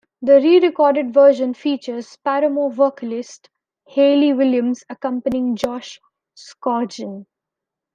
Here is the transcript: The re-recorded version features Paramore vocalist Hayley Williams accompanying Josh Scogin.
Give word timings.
The 0.23 0.41
re-recorded 0.41 1.13
version 1.13 1.53
features 1.53 2.17
Paramore 2.25 2.71
vocalist 2.71 3.51
Hayley 3.89 4.33
Williams 4.33 4.83
accompanying 4.89 5.55
Josh 5.55 5.99
Scogin. 6.35 7.27